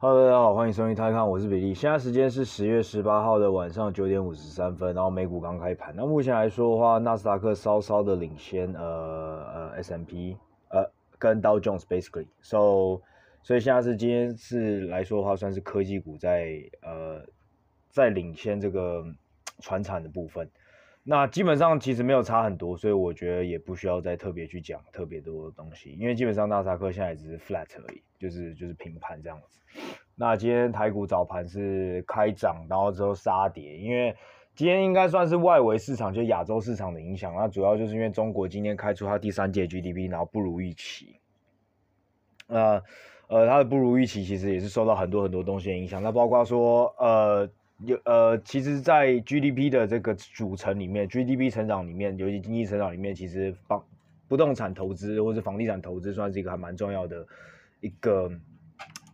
[0.00, 1.74] Hello，大家好，欢迎收听《台看》，我是比利。
[1.74, 5.92] 现在时间是十月十八号的晚上九点五十三分，然后美股刚开盘。
[5.96, 8.80] 那目前来说的话，纳斯达克稍稍的领先，呃
[9.52, 10.36] 呃，S M P，
[10.68, 10.88] 呃，
[11.18, 12.28] 跟 Dow Jones basically。
[12.40, 13.02] So，
[13.42, 17.20] 所以现在是今天是来说的话，算是科技股在呃
[17.90, 19.04] 在领先这个
[19.58, 20.48] 传产的部分。
[21.10, 29.58] 那基本上其实没有差很多，所以我觉得也不需要再特别去讲特别多的东西，因为基本上纳斯达克现在只是 flat 而已，就是就是平盘这样子。
[30.14, 34.14] 那今天台股早盘是开涨，然后之后杀跌，因为
[34.54, 37.34] 今天应该算是外围市场，就亚洲市场的影响。
[37.34, 41.18] 那主要就是因为中国今天开出它第三届 GDP，然后不如预期。
[42.46, 42.82] 那
[43.28, 47.48] 呃，它的不如预期其实也是受到很多很多东西的影响，那包括说呃。
[47.86, 53.84] 有呃，其实，在 GDP 的这个组成里面，GDP 成长里面，尤其经济成长里面，其实房
[54.26, 57.24] 不动产投资或者房地产投资算是一个还蛮重要的
[57.80, 58.28] 一个，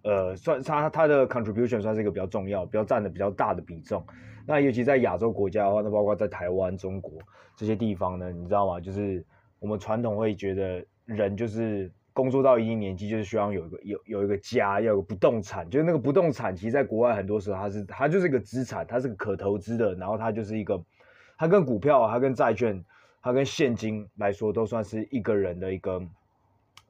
[0.03, 4.03] 呃，算它它的 contribution 算是一个比较重要、比较占的比较大的比重。
[4.47, 7.13] 那尤其在亚洲国家的话，那包括在台湾、中国
[7.57, 8.81] 这些地方呢，你知道吗？
[8.81, 9.23] 就是
[9.59, 11.91] 我们传统会觉得人就是。
[12.15, 15.69] 工作到一定年纪，就是需要有一个有有一个家，要有个不动产。
[15.69, 19.95] 就是那个不动产，其实在国外很多时候，它是它就是一个资产，它是个可投资的。
[19.97, 20.83] 然后它就是一个，
[21.37, 22.83] 它跟股票、它跟债券、
[23.21, 26.01] 它跟现金来说，都算是一个人的一个。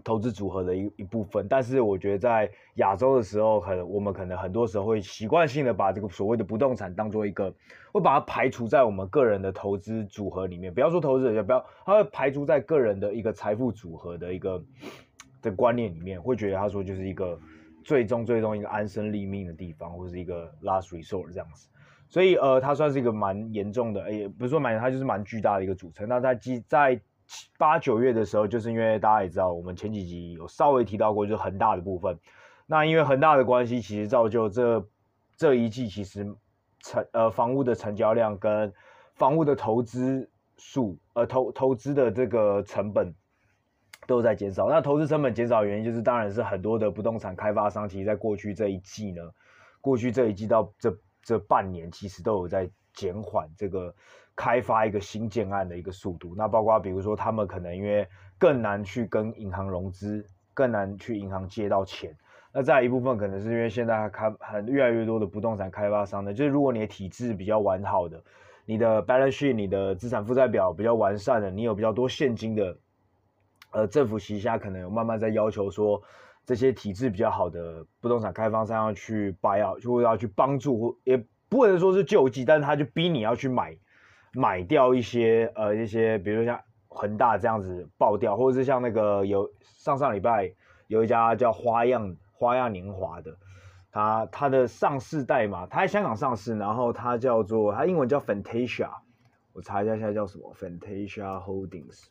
[0.02, 7.50] 投资组合的一一部分，但是我觉得在亚洲的时候，很我们可能很多时候会习惯性的把这个所谓的不动产当做一个，
[7.90, 10.74] 会把它排除在我们个人的投资组合里面。
[10.74, 14.62] 不要说投资者，也不要，它会排除在个人的一个财富组合的一个
[15.50, 17.38] 的观念里面，会觉得他说就是一个
[17.84, 21.68] 最终最终一个安身立命的地方，或是一个 last resort 这样子。
[22.08, 26.08] 所以呃，它算是一个蛮严重的，也不是说蛮，它就是蛮巨大的一个组成。
[26.08, 27.00] 那在在
[27.58, 32.16] 八九月的时候，就是因为大家也知道，我们前几集有稍微提到过，就是恒大的部分。
[32.66, 34.86] 那因为恒大的关系，其实造就这
[35.36, 36.34] 这一季其实
[36.80, 38.72] 成呃房屋的成交量跟
[39.14, 43.12] 房屋的投资数呃投投资的这个成本
[44.06, 44.68] 都在减少。
[44.68, 49.22] 那投资成本减少的原因，就是当然是很多的不动产开发商，其实在过去这一季呢，
[49.80, 53.94] 过去这一季到这这半年，其实都有在减缓这个。
[54.36, 58.04] 开发一个新建案的一个速度，那包括比如说他们可能因为
[58.36, 62.12] 更难去跟银行融资，更难去银行借到钱。
[62.52, 68.20] 那再一部分可能是因为现在开很越来越多的不动产开发商呢，就是如果你的体制比较完好的，
[68.66, 72.76] 你的 balance sheet 你的资产负债表比较完善的，你有比较多现金的，
[73.74, 76.02] 呃，政府旗下可能有慢慢在要求说
[76.46, 83.76] 这些体制比较好的不动产开发商要去 buy out，就要去帮助，也不能说是救济，但是他就逼你要去买。
[84.36, 90.52] 买掉一些呃一些，比如说像恒大这样子爆掉，或者是像那个有上上礼拜
[90.88, 93.36] 有一家叫花样花样年华的，
[93.92, 98.90] 它它的上市代码，它在香港上市，然后它叫做它英文叫 Fantasia，
[99.52, 102.06] 我查一下现在叫什么 Fantasia Holdings，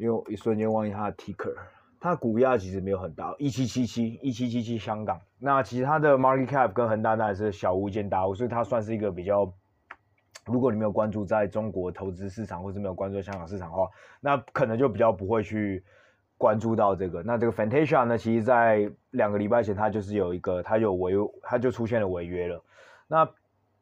[0.00, 1.54] 因为我一瞬间忘记它的 ticker，
[2.00, 9.52] 它股价其实没有很大，一七七七一七七七香港，那其实它的 market cap 跟恒大那也是小巫见大巫，所以它算是一个比较。
[10.46, 13.86] 如果你没有关注在中国投资市场，或是没有关注香港市场的话，
[14.22, 15.84] 那可能就比较不会去
[16.38, 17.22] 关注到这个。
[17.22, 21.12] 那这个 Fantasia 呢，其实在两个礼拜前，它就是有一个，它有违，
[21.42, 22.64] 它就出现了违约了。
[23.06, 23.28] 那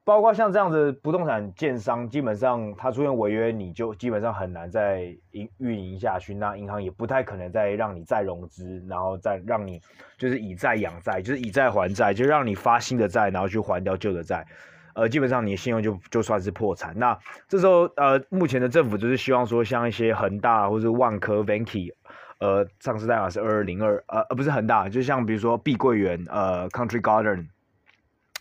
[0.08, 6.34] 包括像这样子不动产建商，基本上它出现违约，你就基本上很难再营运营下去。
[6.34, 9.78] 那银行也不太可能再让你再融资，然后再让你
[10.16, 14.46] 就是以债养债，就是以债还债，就让你发新的债，然后去还掉旧的债。
[14.94, 16.98] 呃，基本上你的信用就就算是破产。
[16.98, 21.92] 那这时候，呃，目前的政府就是希望说，像一些恒大或者万科、Vanke，
[22.38, 27.48] 呃，上市代码是二二零二，呃，不是恒大，就像比如说碧桂园、呃，Country Garden，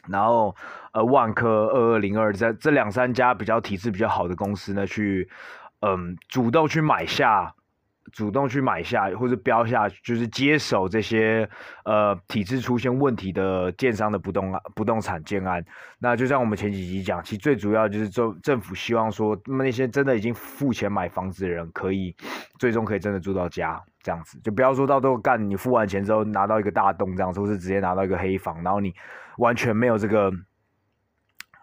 [0.09, 0.55] 然后
[0.91, 5.29] 呃，万科二二零二，这这两三家比较体质比较好的公司呢，去，
[5.81, 7.53] 嗯、主动去买下。
[8.13, 11.47] 主动去买下或者标下，就是接手这些
[11.83, 15.61] 呃体制出现问题的建商的不动不动产建案。
[15.99, 22.15] 那就像我们前几集讲，其实最主要就是政政府希望说，那那些真的已经付钱买房子的人，可以
[22.57, 28.95] 最终可以真的住到家这样子，就不要说到最后干你付完钱之后拿到一个大洞这样子，或是直接拿到一个黑房，然后你
[29.37, 30.31] 完全没有这个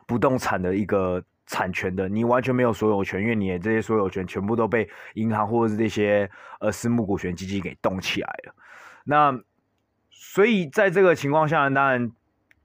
[0.06, 1.23] 不动产的一个。
[1.47, 6.29] 产权的，你完全没有所有权，因为你的这些所有权全部都被银行或者是这些
[6.59, 8.55] 呃私募股权基金给动起来了。
[9.05, 9.38] 那
[10.11, 12.11] 所以在这个情况下，当然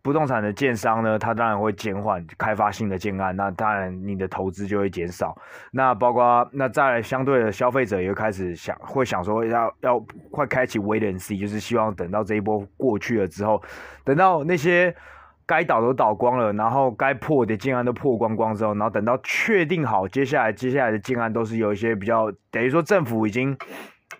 [0.01, 5.38] 不动产的建商呢，他当然会减缓开发性的建案，那当然你的投资就会减少。
[5.72, 10.00] 那包括那在相对的消费者也会开始想，会想说要要
[10.31, 13.62] 快开启 wait and see，就是希望等到这一波过去了之后，
[14.06, 14.96] 等到那些
[15.46, 23.57] 该倒都倒光了，然后该破的建案都破光光之后，然后等到确定好接下来接下来的建案都是有一些比较等于说政府已经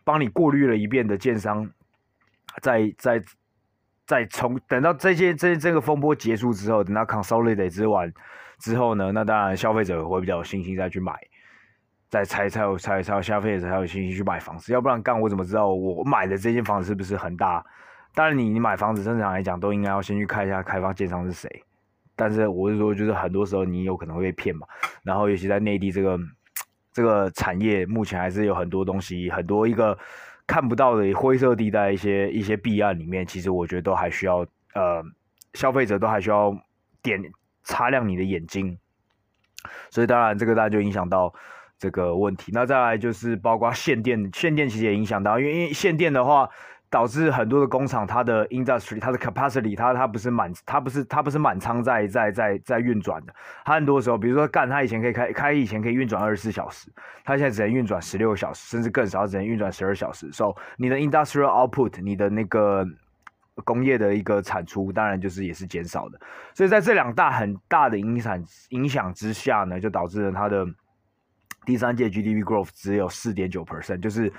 [0.04, 1.70] 帮你过滤了一遍的建商，
[2.62, 3.24] 在在。
[4.10, 8.12] 再从等到这些这这个风波结束之后，等到 consolidate 之完
[8.58, 11.14] 之后呢，那当然消费者会比较有信心再去买，
[12.10, 17.64] 再才才有才才有消费者才有信心去买房子，要不然干我怎么知道我买的这间房子是不是很大？
[18.16, 21.48] 当然你你买房子正常来讲都应该要先去看一下开发建商是谁，
[22.16, 24.66] 但是我是说就是很多时候你有可能会被骗嘛，
[25.04, 26.20] 然后尤其在内地这个
[26.92, 29.96] 这个产业目前还是有很多东西很多一个。
[30.50, 34.38] 看不到的灰色地带，一些一些弊案里面，其实我觉得都还需要，
[34.74, 35.04] 呃，
[35.54, 36.58] 消费者都还需要
[37.04, 37.22] 点
[37.62, 38.80] 擦亮你的眼睛。
[39.92, 41.32] 所以当然这个大家就影响到
[41.78, 42.52] 这个问题。
[42.52, 46.50] 那再来就是包括限电，限电其实也影响到，因为因为限电的话。
[46.92, 53.36] 导致很多的工厂，它的 industry，它的 capacity，它它不是满，它不是它不是满仓在在在在运转的。
[53.64, 56.92] 它很多时候，比如说干，它以前可以开开，以前可以运转二十四小时，
[57.24, 60.32] 它现在只能运转十六小时，甚至更少，只能运转十二小时。
[60.32, 62.84] 所以你的 industrial output，你的那个
[63.64, 66.20] 工业的一个产出，当然就是也是减少的。
[66.56, 70.66] 所以在这两大很大的影响影响之下呢，就导致了它的
[71.66, 74.34] 第三届 GDP growth 只有四点九 percent，就是。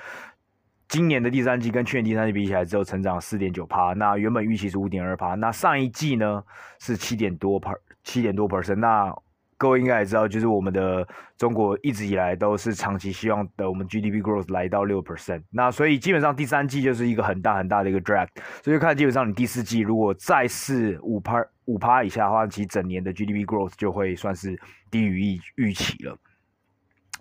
[0.91, 3.93] 今年的第三季跟去年第三季比起来，只有成长四点九趴。
[3.93, 5.37] 那原本预期是五点二趴。
[5.37, 6.43] 那上一季呢
[6.81, 8.75] 是七点多 per 七点多 percent。
[8.75, 9.15] 那
[9.57, 11.07] 各位应该也知道，就是我们的
[11.39, 15.45] 中国一直以来都是长期希望的，我们 GDP growth 来到六 percent。
[15.51, 18.27] 那所以基本上第三季就是一个很大很大的一个 drag。
[18.65, 24.61] 所以看基本上你第四季如果再是五趴五趴以下的话，其实整年的 GDP growth 就会算是
[24.91, 26.19] 低于预预期了。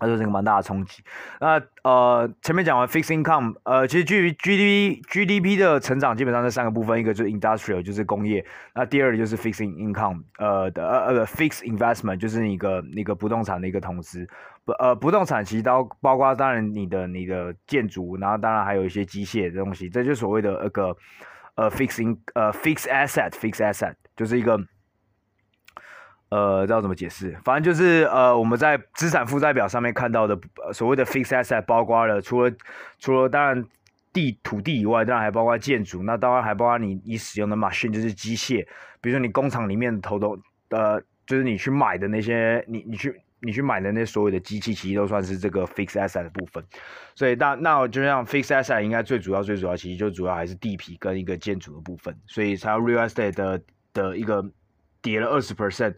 [0.00, 1.02] 它就是一个蛮大的冲击。
[1.38, 8.44] 那呃，前面讲完 fixed income，呃，其实基于 GDP GDP 的成长，基本上是三个部分，一个就是 industrial，就是工业。
[8.74, 14.26] 那第二个就是 fixed income，呃的呃呃 fixed investment，就是一个那个不动产的一个投资。
[14.64, 20.96] 不呃，不动产其实都包括当然你的你的建筑，然后当然还有一些机械的东西，这就所谓的那个
[21.54, 24.58] 呃 fixing 呃 fixed asset，fixed asset 就是一个。
[26.30, 27.36] 呃，知道怎么解释？
[27.44, 32.52] 反正就是呃，我们在资产负债表上面看到的，呃、所谓的 fixed asset，包括了除了
[33.00, 33.64] 除了当然
[34.12, 38.64] 地土地以外，当然还包括建筑，那当然还包括你你使用的 machine，就是机械，
[39.00, 40.38] 比如说你工厂里面的头头，
[40.68, 46.64] 呃，就是你去买的那些，你你去你去买的那所有的机器，其实都算是这个 fixed asset 的部分。
[47.16, 53.60] 所以那那我就像 fixed asset 应该最主要最主要，其实就主要还是地皮跟一个建筑的部分，所以才有 real estate 的
[53.92, 54.48] 的一个。
[55.02, 55.94] 跌了二十 percent，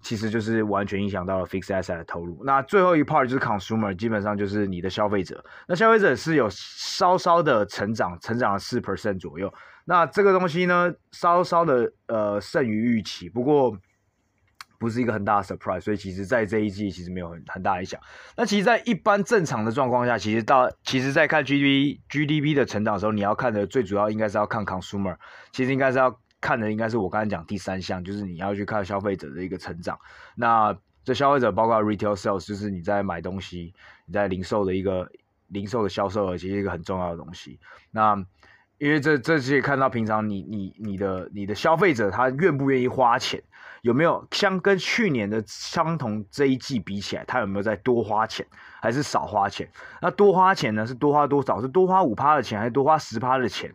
[0.00, 2.42] 其实就是完全影响到了 fixed asset 的投入。
[2.44, 5.44] 那最后一 part 就是 consumer，基本上就是你的消费者。
[5.66, 9.52] 那消费者是有稍稍的成长，成长了四 percent 左右。
[9.84, 13.76] 那这个东西呢，稍稍的呃胜于预期，不过
[14.78, 15.80] 不是一个很大的 surprise。
[15.80, 18.00] 所以其实，在这一季其实没有很很大影响。
[18.36, 25.16] 那其实，在一般正常的状况下，其实到其实在看 GDP GDP 的成长的时候，你要看的最主要应该是要看 consumer，
[25.52, 26.18] 其实应该是要。
[26.42, 29.98] 看的应该是我刚才讲第三项，就是你要去看消费者的一个成长。
[30.34, 33.72] 那这消费者包括 retail sales，就是你在买东西，
[34.04, 35.10] 你在零售的一个
[35.48, 37.58] 零售的销售额，其实一个很重要的东西。
[37.90, 38.22] 那
[38.78, 43.40] 因为这这些看到平常你你你的你的消费者他愿不愿意花钱，
[43.82, 48.44] 有没有相跟去年的相同这一季比起来，他有没有在多花钱，
[48.80, 49.68] 还是少花钱？
[50.00, 50.84] 那多花钱呢？
[50.84, 51.60] 是多花多少？
[51.60, 53.72] 是多花五趴的钱，还是多花十趴的钱？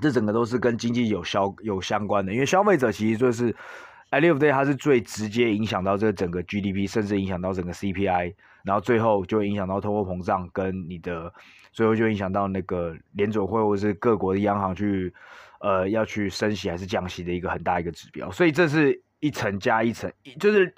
[0.00, 3.52] 这整个都是跟经济有消有相关的，因为消费者其实就是
[4.10, 8.34] ，at the end of the day，它是最直接影响到这个整个 GDP，甚至影响到整个 CPI，
[8.64, 11.32] 然后最后就影响到通货膨胀跟你的，
[11.72, 15.12] 最后就影响到那个联准会或者是各国的央行去，
[15.60, 20.74] 呃，要去升息还是降息的一个很大一个指标，所以这是一层加一层，就是。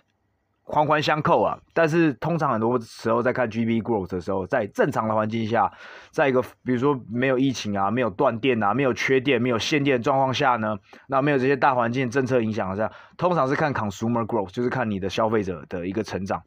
[0.66, 5.70] 环环相扣啊，但是通常很多时候在看 GDP growth 的时候，在正常的环境下，
[6.10, 16.42] 在一个比如说没有疫情啊、没有断电啊、没有缺电、没有限电的状况下呢，那没有这些大环境政策影响下，通常是看 consumer growth，就是看你的消费者的一个成长，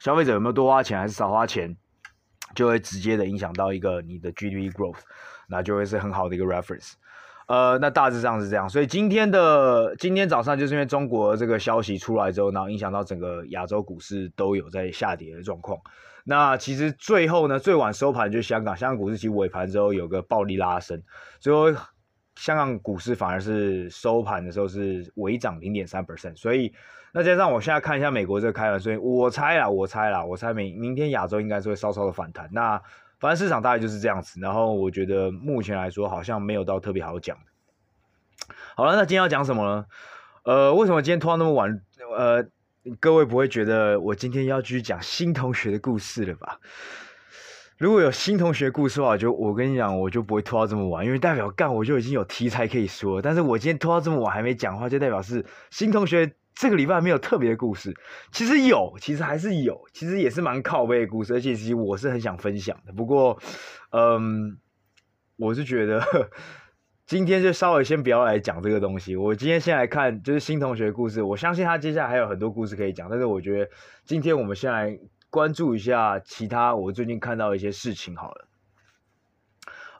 [0.00, 1.76] 消费者有没有多花钱还是少花钱，
[2.56, 4.98] 就会直接的影响到一个你的 GDP growth，
[5.48, 6.94] 那就会是很好的一个 reference。
[7.46, 15.78] 呃，那大致上是这样，所以今天的今天早上就是因为中国这个消息出来之后，然后影响到整个亚洲股市都有在下跌的状况。
[16.24, 21.00] 那其实最后呢，最晚收盘就是香港，香港股市其实尾盘之后有个暴力拉升，
[21.38, 21.72] 最后
[22.34, 26.74] 香港股市反而是收盘的时候是微涨零点三 percent，所以
[27.12, 32.48] 那加上我现在看一下美国这个开盘，所以我猜啦，我猜啦，我猜明明天亚洲应该是会稍稍的反弹。
[32.50, 32.82] 那
[33.18, 37.36] 反正市场大概就是这样子，然后我觉得目前来说好像没有到特别好讲。
[38.76, 39.86] 好了，那今天要讲什么呢？
[40.44, 41.80] 呃，为什么今天拖到那么晚？
[42.16, 42.46] 呃，
[43.00, 46.60] 各位不会觉得我今天要继续讲新同学的故事了吧？
[47.78, 53.20] 如果有新同学故事的话，就我跟你讲，我就不会拖到这么晚，因为代表干我就已经有题材可以说。
[53.20, 57.94] 但是我今天拖到这么晚还没讲话，就代表是新同学这个礼拜没有特别的故事。
[58.32, 62.92] 其实有，其实还是有，其实也是蛮靠背的故事，而且其实我是很想分享的。
[62.92, 63.38] 不过，
[63.90, 64.58] 嗯，
[65.36, 66.02] 我是觉得
[67.06, 69.14] 今天就稍微先不要来讲这个东西。
[69.14, 73.08] 我今天先来看就是新同学的故事，我相信他接下来还有很多故事可以讲。
[73.08, 73.70] 但是我觉得
[74.04, 74.98] 今天我们先来。
[75.28, 78.48] 关注一下其他我最近看到的一些事情好了，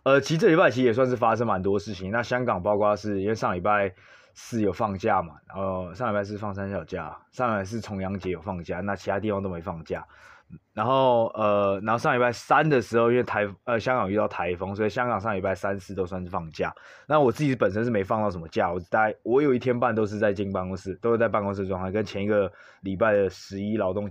[0.05, 2.11] 呃，其实这礼拜其实也算是发生蛮多事情。
[2.11, 3.93] 那香港包括是因为上礼拜
[4.37, 10.07] 四有放假嘛，然后上礼拜四放三小假，上礼拜四重阳节有放假，那其他地方都没放假。
[10.75, 16.73] 然后呃，然后上礼拜三的时候，因为台呃香港遇到台风，所以香港上礼拜三四都算是放假。
[17.09, 22.53] 那我自己本身是没放到什么假，我大概我有一天半都是在进办公室，都是在办公室状态，跟前一个
[22.83, 24.09] 礼拜的十一劳动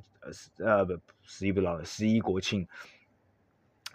[0.57, 2.67] 呃呃不十一不劳十一国庆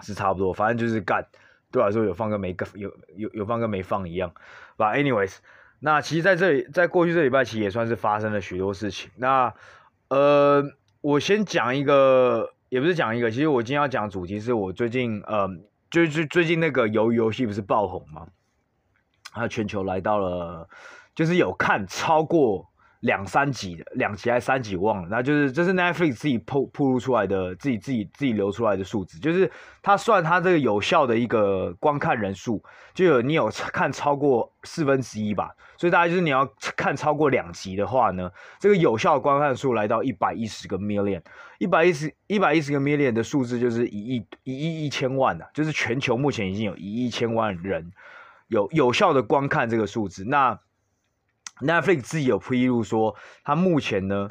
[0.01, 1.23] 是差不多，反正就是干，
[1.71, 4.33] 对我来说有放跟没有有有放跟没放一样。
[4.79, 5.37] But anyways，
[5.81, 9.11] 那其实在这里在过去这礼拜其实也算是发生了许多事情。
[9.17, 9.53] 那
[10.09, 10.71] 呃。
[11.03, 15.49] 我先讲一个，也不是讲一个，其实我今天要讲的主题是我最近，呃，
[15.91, 18.27] 就是最近那个游游戏不是爆红吗？
[19.33, 20.69] 它全球来到了，
[21.15, 22.70] 就是有看超过。
[23.01, 29.51] 两三集的，两集还是三集忘了，那就是这是 Netflix 自己铺铺露出来的，自己自己自己流出来的数字，就是
[29.83, 41.23] 他算他这个有效的一个观看人数，就有你有看超过四分之一吧，所以大概就是你要看超过两集的话呢，这个有效观看数来到一百一十个 million，
[41.59, 47.91] 一百一十一百一十个 million 的数字就是一亿一亿一千万的，就是全球目前已经有一亿千万人
[48.49, 50.59] 有有效的观看这个数字，那。
[51.61, 53.15] Netflix 自己有披露说，
[53.45, 54.29] 他目前呢，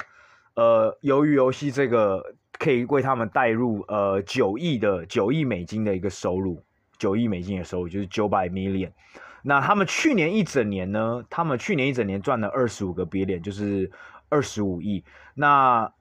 [0.54, 6.62] 呃，由于游戏这个可以为他们带入呃九亿的九亿美金的一个收入，
[6.98, 8.90] 九亿美金的收入就是九百 million。
[9.42, 13.90] 那他们去年一整年呢，他们去年一整年赚了二十五个 billion，就是
[14.28, 15.02] 二十五亿。
[15.34, 15.92] 那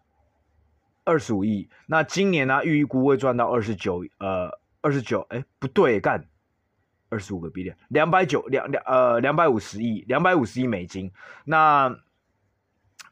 [1.06, 6.26] 二十五亿，那今年呢，预估会赚到二十九，呃，二十九，哎，不对，干。
[7.10, 11.12] 二十五个 billion，两百九两两呃两百五十亿，两百五十亿美金。
[11.46, 11.94] 那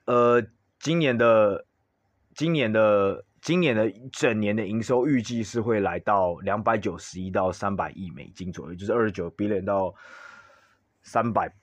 [0.05, 0.41] 呃
[0.79, 1.65] 今年的
[2.33, 9.93] 今年的今年的整年的营收预计是会来到两百九十亿到三百亿美金左右，就是二十九 billion 到
[11.01, 11.53] 三百。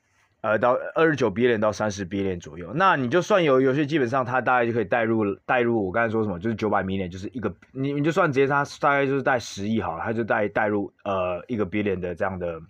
[0.45, 12.61] 呃，到二十九 B 点到三十 B 点左右，那你就算有游戏，基本上它大概就可以带入带入我刚才说什么，就是九百 million，就是一个你你就算直接它大概就是带十亿好了，它就带带入呃一个 B 点的这样的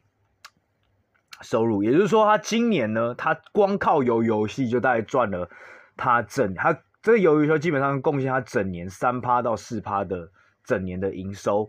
[1.41, 5.51] 收入，也就是说，它今年呢，它光靠游游戏就大概赚了
[5.97, 10.31] 它整它这个游戏基本上贡献它整年三趴到四趴的
[10.63, 11.69] 整年的营收，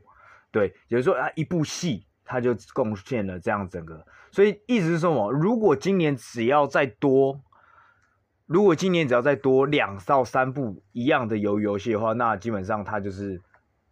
[0.52, 2.06] 对，也就是说啊一部戏。
[2.28, 4.04] 他就贡献了这样整个，
[4.36, 5.32] 所以意思是说什么？
[5.32, 7.40] 如果今年只要再多，
[8.46, 13.42] 如果今年只要再多两到三部一样的游游戏的话，那基本上它就是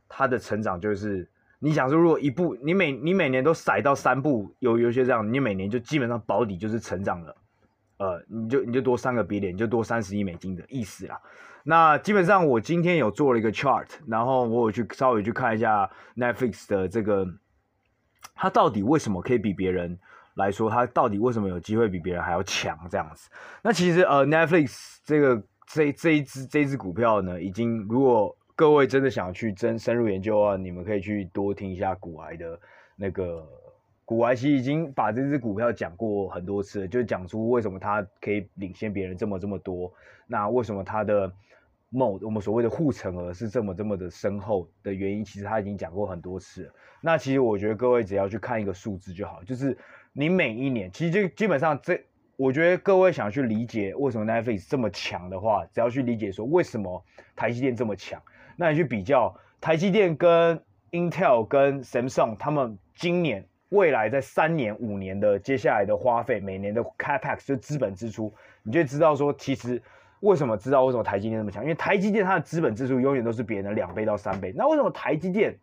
[0.09, 1.25] 它的成长就是，
[1.59, 7.35] 你想说如果一部你每你每年都塞到三部鱿鱼游戏这样，你每年就基本上保底就是成长了，
[7.99, 11.21] 呃，你就你就多三个 billion，你就多三十亿美金的意思啦。
[11.63, 17.25] 那基本上我今天有做了一个 chart，然后我有去稍微去看一下 Netflix 的这个。
[18.35, 19.97] 它到底为什么可以比别人
[20.35, 20.69] 来说？
[20.69, 22.77] 他到底为什么有机会比别人还要强？
[22.89, 23.29] 这样子？
[23.61, 32.59] 那其实呃，Netflix 这个这这一只这一支股票呢，已经如果各位真的想去真深入研究的话，你们可以去多听一下股癌的
[32.95, 33.47] 那个
[34.05, 39.93] 股癌，其实已经把这支股票讲过很多次了，就讲出为什么它可以领先别人这么这么多。
[40.27, 41.31] 那为什么它的？
[41.95, 46.67] 某我们所谓的护城河是这么这么的深厚的原因，其实他已经讲过很多次。
[47.01, 49.77] 那其实我觉得各位只要去看一个数字就好，就是
[50.13, 51.99] 你每一年，其实就基本上这，
[52.37, 57.03] 我觉得各位想去理解为什么 Netflix 这么强的话，只要去理解说为什么
[57.35, 58.21] 台积电这么强，
[58.55, 69.81] 那你去比较台积电跟 Intel 跟 Samsung 他们今年未来在三年五年的接下来的花费，每年的 Capex 就资本支出，你就知道说其实。
[70.19, 71.61] 为什么知道为什么台积电那么强？
[71.63, 74.53] 因为台积电它的资本支出永远都是别人的两倍到三倍。
[74.55, 75.53] 那为什么台积电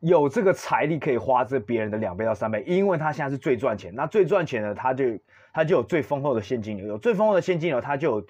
[0.00, 5.04] 有这个财力可以花这别人的两倍到三倍，因为他现在是最赚钱，那最赚钱的他就
[5.52, 8.26] 他就有最丰厚的现金流，有最丰厚的现金流，他就有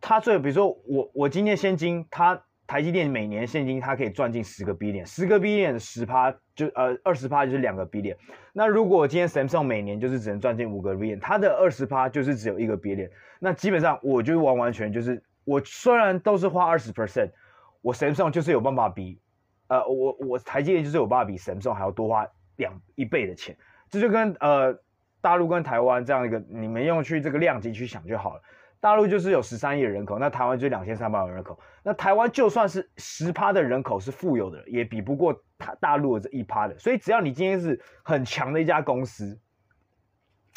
[0.00, 8.16] 他最比如说我我今天现金，他台积电每年现金它可以赚进十个 B 点十个 B 点十趴就呃二十趴就是两个 B 点
[8.54, 17.30] 那如果今天 Samsung 每年就是只能赚进五个 billion，它的二十趴就是只有一个 B 点那基本上我就完完全就是我虽然都是花二十 percent，
[17.82, 19.20] 我 Samsung 就是有办法比。
[19.72, 22.26] 呃，我我台积电就是有办法比 Samsung 还要多花
[22.56, 23.56] 两一倍的钱，
[23.88, 24.78] 这就跟呃
[25.22, 28.42] 大陆跟台湾这样一个，你们用去这个量级去想就好了。
[28.80, 31.58] 大陆就是有十三亿人口，那台湾就两千三百万人口。
[31.82, 36.78] 那台湾就算是十趴的人口是富有的，也比不过大大陆的这一趴的。
[36.78, 39.40] 所以只要你今天是很强的一家公司，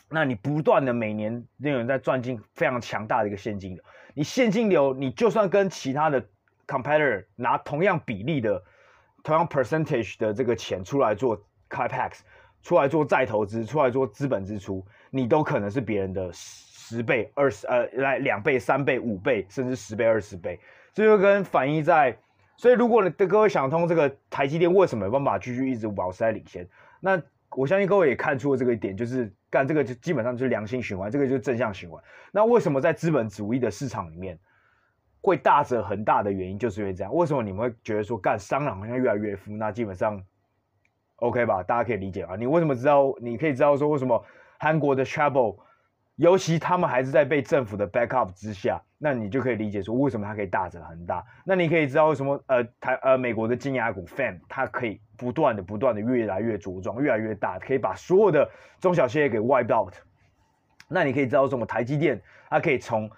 [0.09, 6.21] 那你不断的每年都有人在赚进非常强大的一个现金流，你现金流你就算跟其他的
[6.67, 8.61] competitor 拿同样比例的。
[9.25, 11.35] 同样 percentage 的这个钱出来做
[11.67, 12.19] capex，
[12.61, 20.59] 出来做再投资，出来做资本支出，你都可能是别人的十倍、二十呃来两倍、三倍、五倍，甚至十倍、二十倍。
[20.93, 22.15] 这就跟反映在，
[22.55, 26.67] 所以如果你的各位想通这个台积电为什么有办法继续一直保持在领先，
[26.99, 31.99] 那我相信各位也看出了这个一点，就是干这个就基本上就是良性循环，这个就是正向循环。
[32.31, 34.37] 那为什么在资本主义的市场里面？
[35.25, 37.13] 会大者很大的原因就是因为这样。
[37.13, 39.51] 为什么你们会觉得说干商人好像越来越富？
[39.51, 40.21] 那基本上
[41.15, 42.35] OK 吧，大家可以理解啊。
[42.35, 43.11] 你为什么知道？
[43.19, 44.23] 你可以知道说为什么
[44.59, 45.57] 韩国的 Travel，
[46.15, 51.25] 尤其他们还是在被政府的 backup 之下，那你就可以理解说为什么它可以大者很大。
[51.43, 58.47] 那你可以知道为什么呃台呃美国的金牙股 FAM 它可以不断的不断的越来越茁壮，越来越大，可以把所有的
[58.79, 59.93] 中小企业给 wipe out。
[60.87, 63.09] 那你可以知道什么台积电它可以从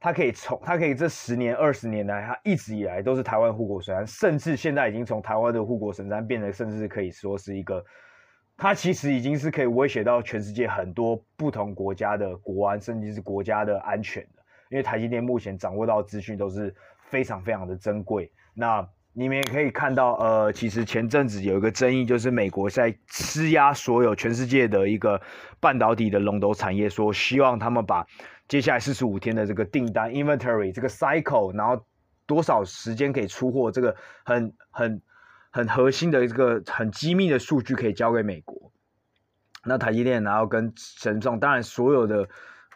[0.00, 7.84] 他可以从，他可以这十年、二十年来，他一直以来都是台湾护国神山，甚至现在已经从台湾的护国神山变得，甚至可以说是一个，
[8.56, 14.42] 他其实已经是可以威胁到全世界很多不同国家的国安，甚至是国家的安全的。
[14.70, 16.74] 因为台积电目前掌握到资讯都是
[17.08, 18.32] 非常非常的珍贵。
[18.54, 18.88] 那
[19.20, 25.20] 你们也可以看到，呃，其实前阵子有一个争议，就是美国在施压所有全世界的一个
[25.60, 28.06] 半导体的龙头产业，说希望他们把。
[28.48, 31.84] 接下来四十五天的这个订单 inventory 这个 cycle，然后
[32.24, 33.94] 多少时间可以出货，这个
[34.24, 35.02] 很很
[35.50, 38.72] 很核心的这个很机密的数据可以交给美国。
[39.66, 42.26] 那台积电然后跟神众，当然所有的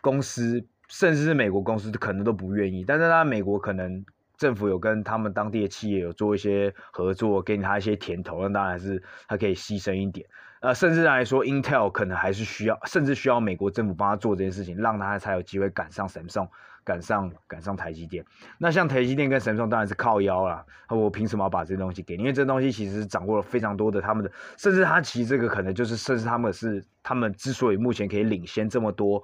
[0.03, 4.05] 公司，甚至是美国公司可能都不愿意，但是呢，美国可能
[4.45, 10.27] 政府有跟他们当地的企业有做一些合作，给他一些甜头，那当然是他可以牺牲一点。
[10.61, 16.49] 呃，甚至来说，Intel 可能还是需要，甚至需要美国政府帮他做这件事情，让他才有机会赶上 Samsung，
[16.85, 18.23] 赶上赶上台积电。
[18.59, 22.23] 那像台积电跟 Samsung 当然是靠腰啦，我凭什么要把这些东西给你？
[22.23, 29.23] 因为这东西其实掌握了非常多的他们的，甚至他其实这个可能就是，甚至他们是他们之所以目前可以领先这么多，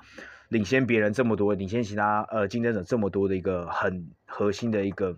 [0.51, 5.17] 领先别人这么多，领先其他呃竞争者这么多的一个很核心的一个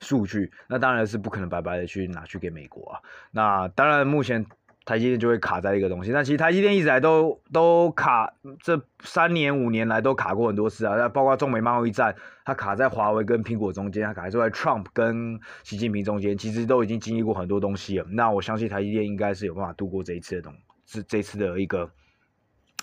[0.00, 3.00] 数据，那当然是不可能白白的去拿去给美国啊。
[3.30, 4.46] 那当然目前。
[4.84, 8.32] 台积电就会卡在一个东西，那其实台积电一直来都都卡，
[8.62, 10.96] 这三年五年来都卡过很多次啊。
[10.96, 18.06] 那包括中美贸易战，它卡在华为跟苹果中间，它卡在 Trump 跟习近平中间，其实都已经经历过很多东西了。
[18.08, 20.54] 那我相信台积电应该是有办法度过这一次的东，
[20.86, 21.90] 是这次的一个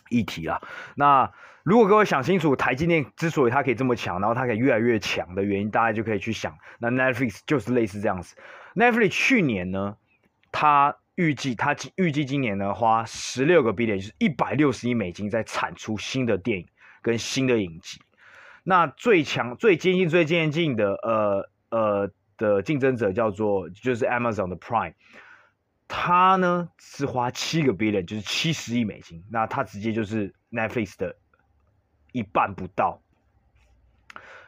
[0.09, 0.61] 议题啊。
[0.95, 1.31] 那
[1.63, 8.35] 如果各位想清楚台积电之所以它可以这么强，然后它可以越来越强的原因，大家就可以去想，那 Netflix 就是类似这样子。
[8.75, 9.97] Netflix 去年呢，
[10.51, 16.67] 它预计它预计今年呢，花十六个 B 点就是一百六十亿美金，在产出新的电影
[17.01, 17.99] 跟新的影集。
[18.63, 24.93] 那最强、最接近、最接近的呃呃的竞争者叫做就是 Amazon 的 Prime，
[25.97, 29.23] 他呢是花七个 billion，就是七十亿美金。
[29.29, 31.15] 那他直接就是 Netflix 的
[32.11, 32.99] 一半不到，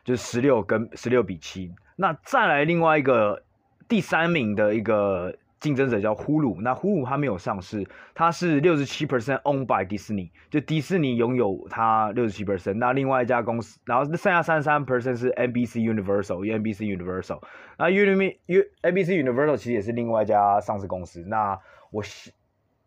[0.04, 1.74] 就是十六跟十六比七。
[1.96, 3.44] 那再来另外一个
[3.88, 5.34] 第三名的一个。
[5.60, 12.76] 竞争者叫 Hulu，那 Hulu 它没有上市，它是六十七 percent owned by Disney，就迪士尼拥有它六十七 percent。
[12.76, 17.42] 那另外一家公司，然后剩下三十三 percent 是 NBC Universal，NBC Universal。
[17.78, 21.24] 那 Uni U NBC Universal 其实也是另外一家上市公司。
[21.28, 22.04] 那我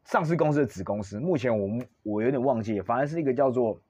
[0.04, 1.68] 上市公司的子公司，目前我
[2.04, 3.80] 我有点忘记，反正是一个叫做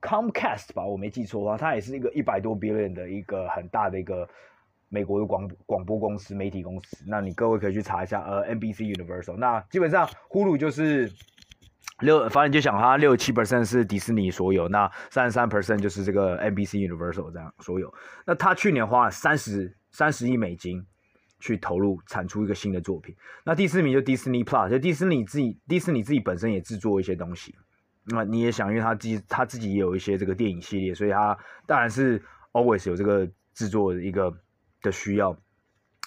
[0.00, 4.28] Comcast 吧，我没记错的话，它也是一个一百多 billion 的一个很大的一个。
[4.88, 9.36] 美国的广广播公司、媒体公司，那你各位可以去查一下，呃，NBC Universal。
[9.36, 11.10] 那基本上，Hulu 就是
[12.00, 17.92] 六，反正就想它六七 percent 是迪士尼所有，那三十三 percent 就是这个 NBC Universal 这样所有。
[18.24, 20.84] 那他去年花了三十三十亿美金，
[21.40, 23.14] 去投入产出一个新的作品。
[23.44, 27.54] 那第四名就 Disney Plus，就迪士尼自己，迪士尼自己本身也制作一些东西。
[28.10, 32.18] 那你也想，因为他自己他自己也有一些这个电影系列，所以他当然是
[32.52, 34.32] always 有这个制作一个
[34.82, 35.36] 的需要。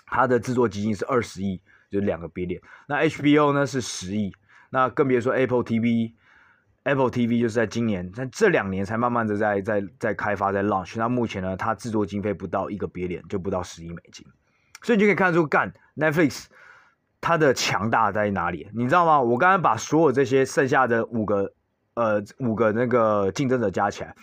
[0.05, 2.61] 它的制作基金是二十亿，就两个 billion。
[2.87, 4.33] 那 HBO 呢是十亿，
[4.69, 6.13] 那更别说 Apple TV。
[6.83, 10.97] Apple TV 就是在今年，在这两年才慢慢的在在在开发，在 launch。
[10.97, 14.25] 那目前呢，它制作经费不到一个 billion，就不到十亿美金。
[14.81, 16.45] 所以你就可以看出，干 Netflix
[17.21, 18.67] 它的强大在哪里？
[18.73, 19.21] 你知道吗？
[19.21, 21.53] 我刚刚把所有这些剩下的五个
[21.93, 24.15] 呃五个那个竞争者加起来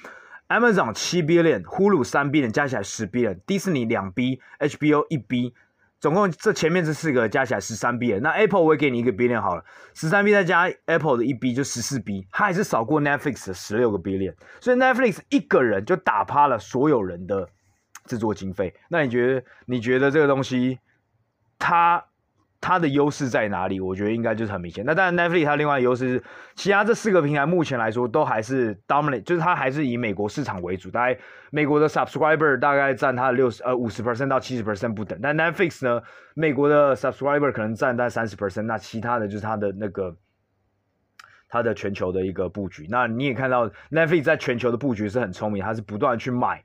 [0.49, 5.55] ，Amazon 七 billion，Hulu 三 billion，加起来十 billion，Disney 两 B，HBO 一 B。
[6.01, 14.77] 总共这前面这四个加起来十三 bin，那 Apple 我也给你一个 billion 好了，十三 B 再加 Apple 的一 B 就十四 B，它还是少过 Netflix 的十六个 billion，所以
[14.77, 17.49] Netflix 一个人就打趴了所有人的
[18.05, 18.73] 制作经费。
[18.89, 20.79] 那你觉得你觉得这个东西
[21.59, 22.05] 它？
[22.61, 23.79] 它的优势在哪里？
[23.79, 24.85] 我觉得应该就是很明显。
[24.85, 26.25] 那当然，Netflix 它另外的优势是，
[26.57, 30.91] 其他这四个平台目前来说都还是 dominate，就是它还是以美国市场为主。
[30.91, 31.17] 大概
[31.53, 35.17] 美国的 subscriber 大概占它的六十呃五十 percent 到七十 percent 不等。
[35.23, 36.03] 但 Netflix 呢，
[36.35, 40.17] 美国的 subscriber 可能占在三十 percent，那其他的就是它的那个
[41.49, 42.89] 它的全球的一个布局。
[42.91, 46.65] 那你也看到 Netflix 在全球的布局是很聪明，它是不断去买，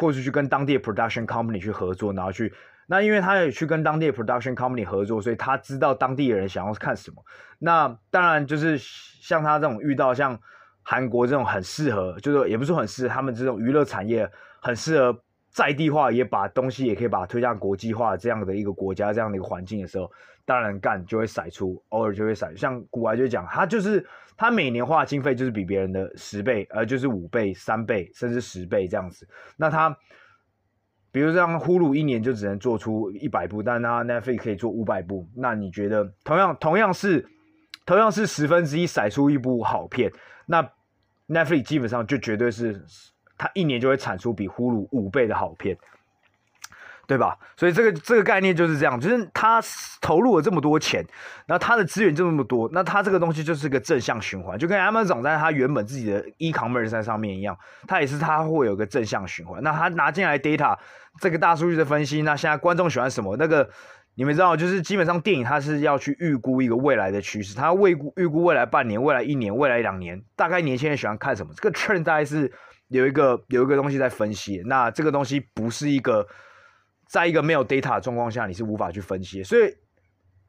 [0.00, 2.52] 或是去跟当地的 production company 去合作，然后去。
[2.88, 7.16] 那因为他也去跟当地的 production company 合作，所以他知道当地的人想要看什么。
[7.58, 10.38] 那当然就是像他这种遇到像
[10.82, 15.20] 韩国这种很适合，就是也不是很适合他们这种娱乐产业很适合
[15.50, 20.08] 在地化，也把东西也可以把它推向国际化这样的一个国家这样的一个环境的时候，
[20.44, 22.54] 当然干就会甩出，偶尔就会甩。
[22.54, 29.28] 像古来就讲，他就是他每年花的经费就是比别人的十倍，呃，就是五倍、三倍甚至十倍这样子。
[29.56, 29.96] 那他。
[31.16, 35.26] 比如像 Hulu 一年就只能做出一百部，但它 Netflix 可以做五百部。
[35.34, 37.26] 那你觉得同样同样是
[37.86, 40.12] 同样是十分之一筛出一部好片，
[40.44, 40.62] 那
[41.26, 42.84] Netflix 基本上就绝对是
[43.38, 45.74] 它一年就会产出比呼噜五倍的好片。
[47.06, 47.38] 对吧？
[47.56, 49.62] 所以这个这个概念就是这样，就是他
[50.00, 51.06] 投入了这么多钱，
[51.46, 59.62] 然后他的资源就那么多，那他这个东西就是个正向循环，就跟 Amazon 在他原本自己的 e-commerce 在上面一样，它也是它会有个正向循环。
[59.62, 60.76] 那他拿进来 data
[61.20, 63.36] 这个大数据的分析，那现在观众喜欢什么？
[63.36, 63.70] 那个
[64.16, 71.52] 你们知道，就是基本上电影它是要去预估一个未来的趋势，它未估预估未来半年、未来一年、未来两年，大概年轻人喜欢看什么？
[71.54, 72.50] 这个 trend 大概是
[72.88, 76.26] 有一个有一个东西在分析，那这个东西不是一个。
[77.06, 79.74] 在一个没有 data 的状况下，你是无法去分析，所以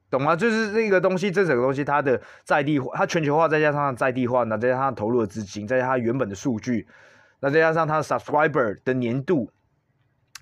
[0.10, 0.36] 懂吗？
[0.36, 6.88] 就是这个东西，这整个东西它的在地化，它全球化，再加上在地化，那再加上投入的资金，再加上它原本的数据，
[7.40, 9.52] 那再加上它的 subscriber 的年度、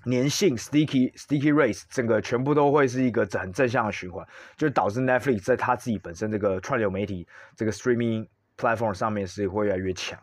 [0.04, 4.24] 粘性 sticky sticky rate，整个全部都会是一个很正向的循环，
[4.56, 7.26] 就导致 Netflix 在它自己本身这个串流媒体
[7.56, 8.26] 这个 streaming
[8.56, 10.18] platform 上面是会越来越强。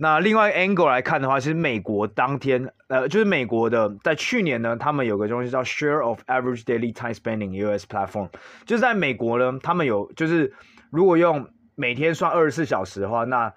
[0.00, 8.30] 那另外 angle 来看的话，其实美国当天，呃，就是美国的，在去年呢，他们有个东西叫 Share of Average Daily Time Spending US Platform，
[8.64, 10.54] 就是在美国呢，他们有，就是
[10.90, 13.52] 如果用每天算二十四小时的话，那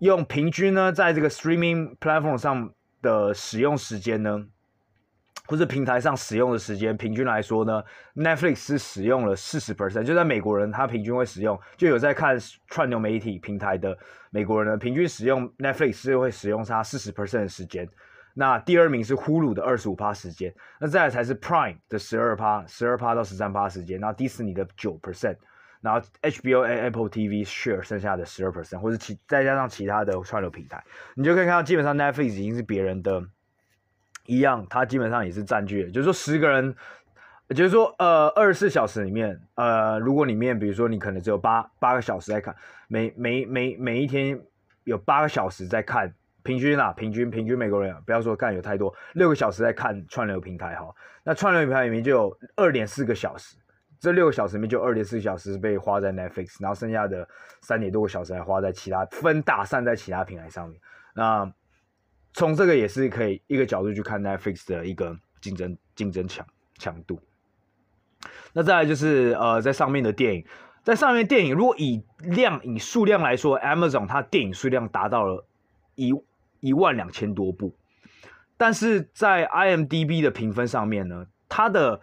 [0.00, 4.46] 用平均呢，在这个 Streaming Platform 上的使用时间呢。
[5.50, 7.82] 或是平台上使用的时间，平均来说呢
[8.14, 13.98] ，Netflix 是使用了四十 percent，就在美国人他平均会使用，就有在看串流媒体平台的
[14.30, 17.88] 美国人呢，平均使用 Netflix 是会使用它四十 percent 的时间。
[18.32, 25.34] 那第二名是 Hulu 的二十五趴时间，那再来才是 Prime 的十二趴，十二趴到十三趴时间，然后迪士尼的九 percent，
[25.80, 30.80] 然后 hboa apple TV share 剩下的十二 percent，或者其再加上其他的串流平台，
[31.16, 33.20] 你就可以看到基本上 Netflix 已经是别人的。
[34.30, 36.72] 一样，它基本上也是占据，就是说十个人，
[37.48, 42.54] 就是说呃二十四小时里面，呃如果里面比如说你可能只有八八个小时在看，
[42.86, 44.40] 每每每每一天
[44.84, 46.14] 有八个小时在看，
[46.44, 53.56] 平均啊平均平均美国人不要说看有太多，六个小时在看串流平台哈，那串流平台里面就有二点四个小时，
[53.98, 57.28] 这六个小时里面就二点四小时被花在 Netflix，然后剩下的
[57.62, 60.80] 三点多个小时还花在其他分打散在其他平台上面，
[61.16, 61.52] 那。
[62.32, 66.46] 从这个也是可以一个角度去看 Netflix 的一个竞争竞争强
[66.78, 67.20] 强度。
[68.52, 70.44] 那再来就是呃，在上面的电影，
[70.82, 75.46] 在上面电影如果以量以数量来说，Amazon 它电影数量达到了
[75.94, 76.12] 一
[76.60, 77.74] 一万两千多部，
[78.56, 82.00] 但是在 IMDB 的评分上面呢，它的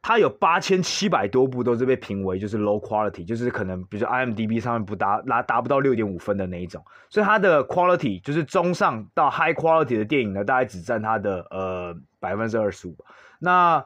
[0.00, 12.96] 它有八千七百多部都是被评为就是 low quality，就是可能比如说 IMDB 上面不达达达不到六点五分的那一种，所以它的 quality 就是中上到 high quality 的电影呢，大概只占它的呃百分之二十五。
[13.40, 13.84] 那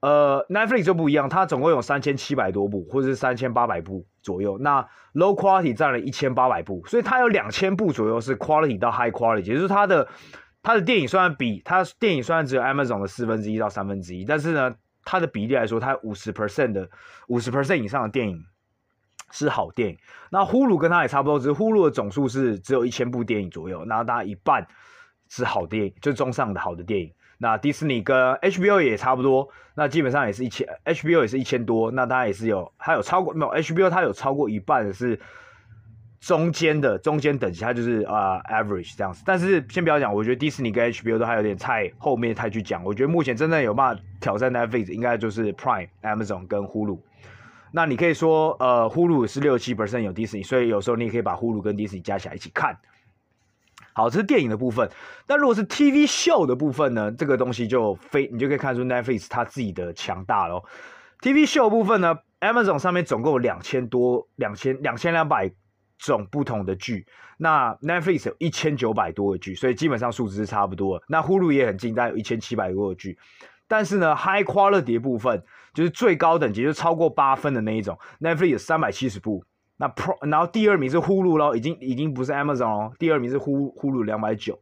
[0.00, 4.58] 呃，Netflix 就不一样，它总共有三千七百多部，或者是三千八百部左右。
[4.58, 4.82] 那
[5.14, 10.08] Low Quality 占了一千八百部，所以它有两千部左右是 Quality 到 High Quality，也就是它的
[10.60, 16.88] 它的电影虽然比它电影虽然只有 Amazon 的四分之一到三分之一，但是呢，它的比例来说，它五十 percent 的
[17.28, 18.44] 五十 percent 以上的电影
[19.30, 19.98] 是好电影。
[20.30, 24.66] 那 Hulu 跟它也差不多，只是 Hulu 的总数是只有一千部电影左右，然后大概一半
[25.28, 27.12] 是好电影，就中上的好的电影。
[27.38, 35.18] 那迪士尼跟 HBO 也差不多，那基本上也是一千，HBO 也是一千多，那它也是有，它有超过没有 HBO，它有超过一半是
[36.22, 39.24] 中间的中间等级，它就是啊、average 这样子。
[39.26, 47.00] 但是先不要讲，我觉得迪士尼跟 HBO 都还有点太后面太去讲，我觉得目前真正有办法挑战 Netflix 应该就是 Prime、Amazon 跟 Hulu。
[47.72, 52.78] 那你可以说，呃，Hulu 是六七 percent 有迪士尼，所以有时候你也可以把 Hulu 跟迪士尼加起来一起看。
[53.92, 54.88] 好，这是电影的部分。
[55.26, 57.10] 那如果是 TV show 的部分呢？
[57.10, 60.62] 这个东西就非你就可以看出 Netflix 它自己的强大喽。
[61.20, 65.50] TV show 部分呢，Amazon 上面总共有两千多、两千两千两百
[66.06, 71.02] 种不同的剧，那 Netflix 有一千九百多个剧，所以基本上数字是差不多。
[71.08, 73.18] 那 Hulu 也很近，大概有一千七百多个剧。
[73.68, 79.44] 但是呢，High Quality 的部分就是最高等级，就超过八分的那一种，Netflix 有三百七十部。
[79.78, 84.60] 那 Pro，然后第二名是 Hulu 咯，已经已经不是 Amazon 哦，第二名是 Hulu 两百九，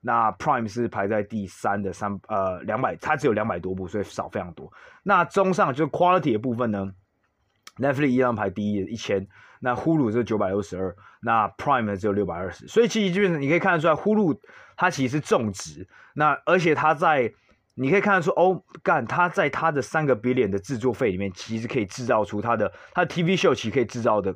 [0.00, 4.72] 那 Prime 是排在第三的三呃两百，它只有两百多部，所以少非常多。
[5.02, 6.90] 那中上就是 Quality 的部分呢
[7.76, 9.26] ，Netflix 一样排第一一千，
[9.62, 14.38] 那 Hulu 是九百六十二，那 Prime 只有六百二十，所以其实基本上你可以看得出来，Hulu
[14.76, 17.32] 它其实是重质，那而且它在
[17.74, 24.34] 你可以看得出哦，干它在它的三个 billion 的制作费里面，其实可以制造出它的它的 TV show 其实可以制造的。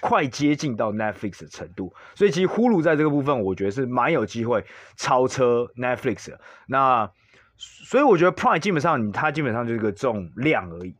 [0.00, 4.64] 快接近到 Netflix 的程度，所以其实 Hulu 在这个部分，我觉得是蛮有机会
[4.96, 6.40] 超车 Netflix 的。
[6.66, 7.10] 那
[7.58, 10.96] 所以我觉得 Prime 基本上你它基本上就是个重量而已，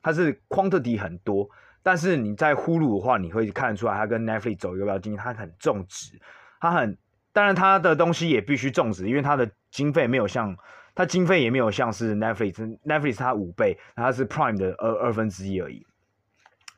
[0.00, 1.50] 它是 quantity 很多，
[1.82, 6.18] 但是你在 Hulu 的话，你会看得出来它跟 Netflix 走一个比较近，它很重质，
[6.60, 6.96] 它很
[7.32, 10.56] 当然它的东西也必须重质，因为它的经费没有像
[10.94, 15.86] 它经费也没有像是 Netflix，Netflix 它五倍，它是 Prime 的二二分之一而已。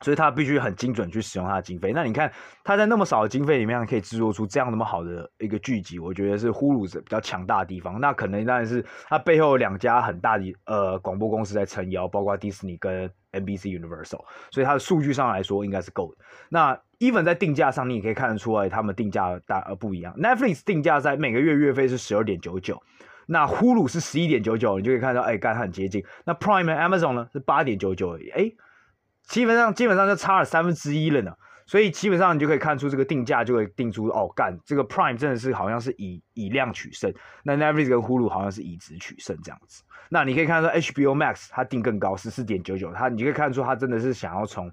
[0.02, 1.92] 所以他必须很精准去使用他的经费。
[1.92, 2.32] 那你看
[2.64, 8.00] 他在那么少的经费里面可以制作出这样那么好的一个剧集，我觉得是 Hulu 比较强大的地方。
[8.00, 14.24] 那可能当然是他背后两家很大的呃广播公司在撑腰，包括迪士尼跟 NBC Universal。
[14.50, 16.24] 所以它的数据上来说应该是够的。
[16.48, 20.14] 那 even 在定价上，你也可以看得出来他们定价大呃不一样。
[20.18, 22.82] Netflix 定价在每个月月费是十二点九九，
[23.26, 26.04] 那 Hulu 是十一点九九，你就可以看到哎，干它很接近。
[26.24, 28.52] 那 Prime 和 Amazon 呢是八点九九而已，哎。
[29.28, 31.30] 基本上基本上就差了三分之一了呢，
[31.70, 39.84] 所以基本上你就可以看出这个定价就会定出哦，干这个 Prime 真的是好像是以以量取胜，那 Netflix 跟 Hulu 好像是以值取胜这样子。
[40.08, 44.68] 那你可以看到 HBO Max 它定更高，十四点九九，它你可以看出它真的是想要从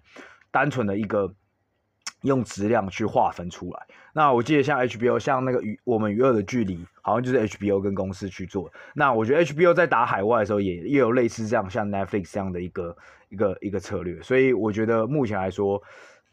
[0.50, 1.32] 单纯的一个
[2.26, 3.86] 用质量去划分出来。
[4.12, 8.74] 那我记得像 HBO 像那个与我们与恶的距离，好像就是 HBO 跟公司去做。
[8.96, 12.98] 那我觉得 HBO 在打海外的时候也也有类似这样像 Netflix 这样的一个。
[13.30, 15.84] 一个一个策略，所以我觉得目前来说，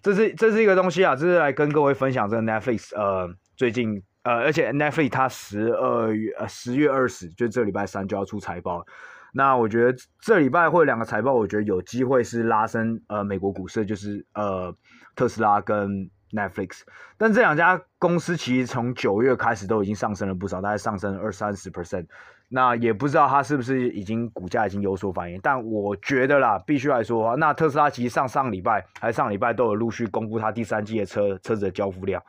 [0.04, 8.84] 这是这是一个东西啊，这是来跟各位分享这个 Netflix，呃，最近呃，而且 Netflix 它十二月呃十月二十，就这礼拜三就要出财报，
[9.32, 14.76] 那我觉得这礼拜会有两个财报，我觉得有机会是拉升呃美国股市，就是呃
[15.16, 16.82] 特斯拉跟 Netflix，
[17.16, 22.04] 但这两家公司其实从九月开始都已经上升了不少，大概上升二三十 percent。
[22.48, 32.22] 那也不知道它是不是已经股价已经有所反应，但我觉得啦，必须来说话，那特斯拉其实上上礼拜还上礼拜都有陆续公布它第三季的车车子的交付量，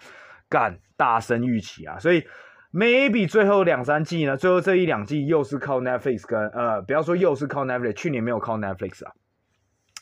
[0.49, 2.25] 干大声预期啊，所以
[2.73, 9.11] maybe 最后两三季呢，最后这一两季又是靠 Netflix 跟呃，不要说又是靠 Netflix，去年没有靠 Netflix 啊，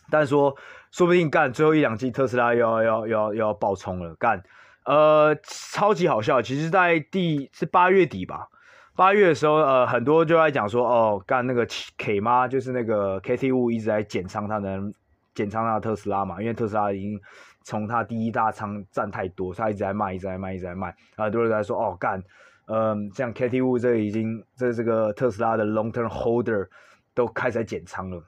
[0.10, 0.56] 但说
[0.92, 4.44] 说不定干最后一两季特斯拉要要要要爆冲了，干。
[4.86, 8.50] 呃超级好笑，其实在第是八月底吧。
[8.96, 14.94] 八月的时候，呃，很多就在讲说，哦，干那个 K 妈，就是那个 Cathie Wood 一直在减仓他能
[15.34, 17.20] 减仓他的特斯拉嘛，因为特斯拉已经
[17.64, 20.96] 从他第一大仓占太多，他一直在卖，一直在卖，一直在卖。
[21.16, 22.22] 很多人在说，哦，干，
[22.68, 26.68] 嗯，像 Cathie Wood 这已经这这个特斯拉的 long term holder
[27.16, 28.24] 都开始在减仓了，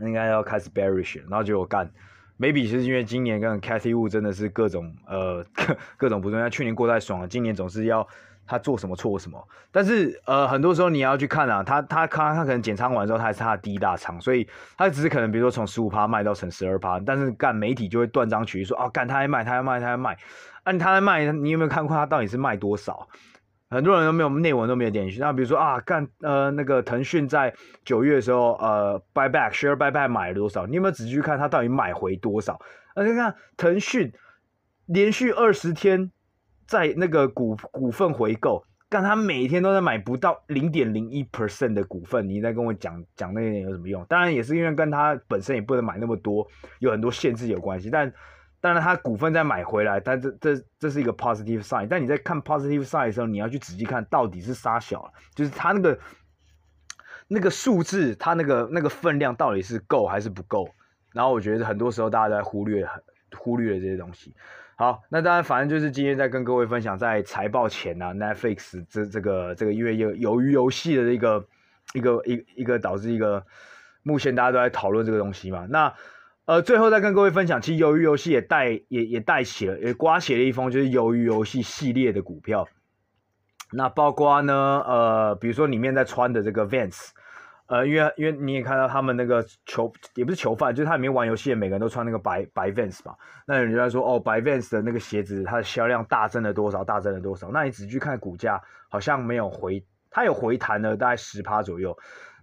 [0.00, 1.88] 应该要开始 bearish，然后结果干
[2.40, 8.04] ，maybe 是因为今年跟 Cathie Wu 真的是各种呃各 各种不顺，他去年过太爽了，今年总是要。
[8.46, 20.16] 他做什么错什么，但是呃，很多时候你要去看啊，他他他他可能减仓完之后，他还是他的第一大仓，所以他只是可能比如说从十五趴卖到成十二趴，但是干媒体就会断章取义说啊，干他还卖，他还卖，他还卖，
[20.64, 23.08] 按他在卖，你有没有看过他到底是卖多少？
[23.70, 25.20] 很多人都没有内文都没有点进去。
[25.20, 27.52] 那比如说啊，干呃那个腾讯在
[27.84, 30.64] 九月的时候呃 buy back share buy back 买了多少？
[30.66, 32.60] 你有没有仔细去看他到底买回多少？
[32.94, 34.12] 而且看腾讯
[34.86, 36.12] 连续二十天
[36.66, 44.04] 在那个股股份回购，但他每天都在买不到零点零一 percent 的股份，你在跟我讲讲那点有什么用？
[44.06, 46.46] 当然也是因为跟他本身也不能买那么多，
[46.78, 48.12] 有很多限制有关系，但。
[48.60, 51.86] 当然，他股份再买回来，但这这这是一个 positive sign。
[51.86, 55.98] 但你在看 positive sign 的时候，你要去仔细看到底是杀小，就是他那个
[57.28, 60.66] 那个数字，他那个那个分量到底是够还是不够。
[61.12, 62.88] 然后我觉得很多时候大家都在忽略
[63.36, 64.34] 忽略了这些东西。
[64.76, 71.46] 好，那当然，反正就是今天在跟各位分享，在财报前啊，Netflix 这这个这个因为有鱿鱼游戏的一个
[71.94, 73.44] 一个一一个导致一个
[74.02, 75.94] 目前大家都在讨论这个东西嘛，那。
[76.46, 82.68] 呃，最后再跟各位分享，其实鱿鱼游戏也带也也带起了，也刮起了一封就是鱿鱼游戏系列的股票。
[83.72, 84.54] 那包括呢，
[84.86, 87.12] 呃，比如说里面在穿的这个 Vans，
[87.66, 93.16] 呃，因为因为你也看到他们那个囚也不是囚犯，就是他里面玩游戏的每个人都穿那个白白 Vans 嘛。
[93.46, 96.84] 那人家说，哦，白 Vans 的那个鞋子它的销量大增了多少？
[96.84, 97.50] 大增了多少？
[97.50, 101.96] 那你仔细去看股价，好像没有回，它有回弹了大概十趴左右。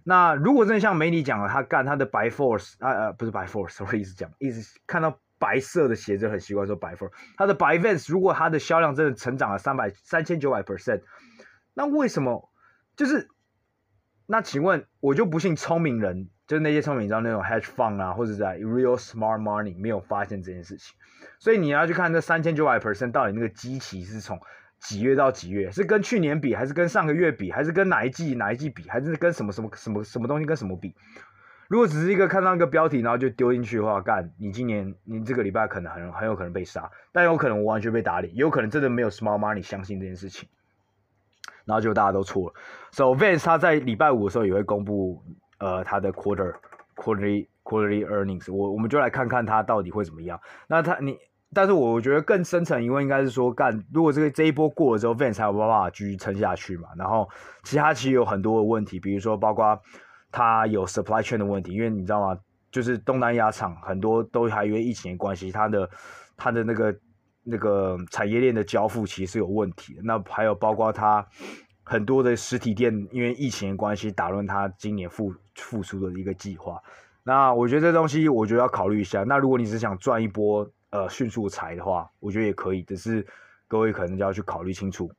[0.04, 11.02] 那如果真的像媒体讲了，他干他的白 Force 啊呃不是白 Force，我一直讲，一直看到白色的鞋子很习惯说白 Force，他的白 Vans 如果它的销量真的成长了三百三千九百 percent，
[11.74, 12.50] 那为什么
[12.96, 13.28] 就是
[14.32, 20.96] 那请问我就不信聪明人就是那些聪明人，知道那种 hedge fund 啊或者在 real smart money 没有发现这件事情，
[21.38, 24.40] 所以你要去看这三千九百 percent 到底那个基期是从。
[24.80, 25.70] 几月到几月？
[25.70, 30.92] 是跟去年比，还是跟上个月比，还是跟哪一季哪一季比，还是跟什么什么什么什么东西跟什么比？
[31.68, 40.48] 如果只是一个看到一个标题，然后就丢进去的话，干，你今年你这个礼拜可能很很有可能被杀，但有可能我完全被打脸，有可能真的没有 smart money 相信这件事情，
[41.72, 42.54] 然后就大家都错了。
[42.90, 45.22] So Vance 他在礼拜五的时候也会公布
[45.58, 46.54] 呃他的 quarter
[46.96, 50.38] quarterly quarterly earnings，我我们就来看看他到底会怎么样。
[50.68, 51.18] 那他你。
[51.54, 56.88] 但是我觉得更深层疑问应该是说，干，如果这个这一波过了之后，Vans 才有办法继续撑下去嘛？
[56.96, 57.28] 然后
[57.62, 59.78] 其他其实有很多的问题，比如说包括
[60.30, 62.40] 他有 supply chain 的问题，因为你知道吗？
[62.70, 65.90] 就是东南亚厂很多都还因为疫情的关系，他的
[66.38, 66.90] 他的那个
[67.44, 70.02] 那个产业链的交付其实是有问题的。
[70.02, 71.26] 那还有包括它
[71.82, 76.80] 很多的实体店因为疫情的关系打乱它今年复复苏的一个计划。
[77.24, 79.24] 那我觉得这东西我觉得要考虑一下。
[79.24, 83.26] 那如果你是想赚一波，呃，迅速财的话，我觉得也可以，只是
[83.66, 85.10] 各位可能就要去考虑清楚，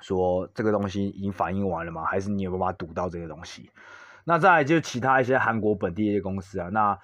[0.00, 2.04] 说这个东西已经反应完了吗？
[2.04, 3.70] 还是你有办法赌到这个东西？
[4.24, 6.98] 那再来就其他一些韩国本地的公司啊，那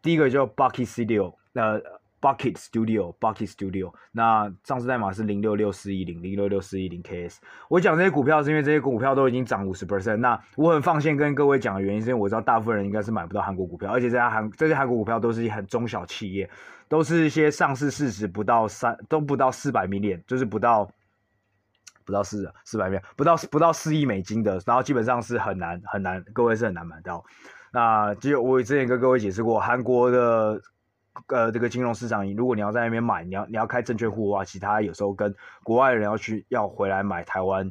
[0.00, 1.82] 第一个叫 Bucket Studio，呃。
[2.20, 7.36] Bucket Studio，Bucket Studio，那上市代码是零六六四一零零六六四一零 KS。
[7.68, 10.16] 我讲这些股票是因为这些股票都已经涨五十 percent。
[10.16, 16.50] 那我很放心跟各位讲的原因，是因为我知道大部分人应该是买不到韩国股票，而且这些韩这些韩国股票都是一些很中小企业，
[16.88, 20.90] 都是一些上市市值不到三都不到四百 million，就是不到
[22.04, 27.24] 不到四四百 million，不到不到四亿美金的，然后基本上是很难很难，各位是很难买到。
[27.72, 30.60] 那就我之前跟各位解释过，韩国的。
[31.26, 37.70] 呃，这个金融市场，如果你要在那边买，你要你要开证券户的话，其他有时候跟国外人要去要回来买台湾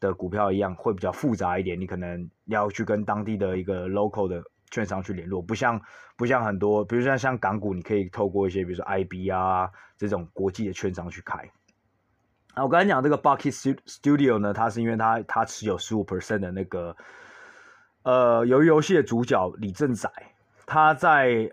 [0.00, 1.80] 的股票一样，会比较复杂一点。
[1.80, 5.80] 你可能要去跟当地的一个 local 的券商去联络，不像
[6.16, 11.38] 不像很多，比如像像港股，你可以透过一些比如说 IB 啊这种国际的券商去开。
[12.54, 16.96] 啊，我刚才讲这个 Bucket Studio 呢，它是因为它它持有十五 percent 的那个
[18.02, 20.10] 呃，鱿鱼游戏的主角李正宰，
[20.66, 21.52] 他在。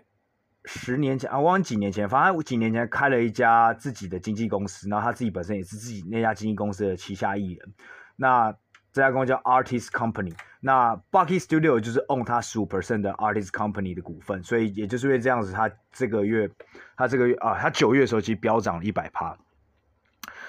[0.70, 7.72] 十年前啊，我忘几年前，反正他几年前开了一家自己的经纪公司，然后他自己本身也是自己那家经纪公司的旗下艺人。
[8.16, 8.54] 那
[8.92, 16.50] 这家公司叫 Artist Company，那 Bucky Studio 就是 own 他十五 percent 的 Artist Company 的股份，所以也就是因为这样子，他这个月，
[16.98, 19.38] 他这个月啊，他九月的时候其实飙涨了一百趴。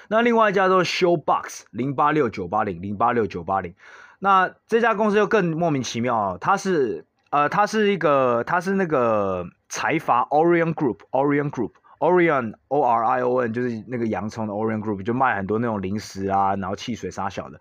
[0.08, 3.74] 那另外一家叫 Showbox 零八六九八零零八六九八零，
[4.18, 9.46] 那这家公司又更莫名其妙啊，它是呃，它是一个，它是那个。
[9.70, 17.60] 财阀 Orion Group，Orion Group，Orion O R I O N 就是那个洋葱的 Orion Group，就卖很多那种零食啊，然后汽水啥小的。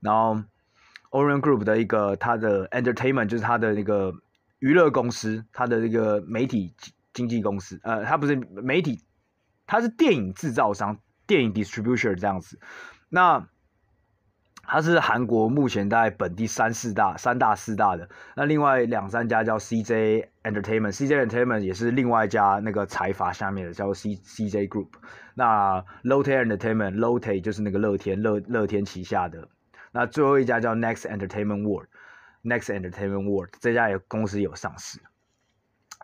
[0.00, 0.40] 然后
[1.10, 4.14] Orion Group 的一个它的 Entertainment 就是它的那个
[4.60, 6.74] 娱乐公司，它的那个媒体
[7.12, 9.04] 经纪公司，呃，它不是媒体，
[9.66, 12.60] 它是电影制造商，电影 Distributor 这样子。
[13.08, 13.48] 那
[14.72, 18.08] 它是韩国目前在本地三四大、三大四大的。
[18.34, 24.88] 那另外两三家叫 CJ Entertainment，CJ Entertainment 也是另外一家那个财阀下面的，叫做 C CJ Group。
[25.34, 29.46] 那 Lotte Entertainment，Lotte 就是那个乐天乐乐天旗下的。
[29.90, 34.98] 那最后一家叫 Next Entertainment World，Next Entertainment World 这家也公司有上市。